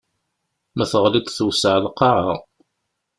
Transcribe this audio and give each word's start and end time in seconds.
Ma 0.75 0.85
teɣliḍ 0.91 1.25
tewseɛ 1.27 1.77
lqaɛa. 1.85 2.33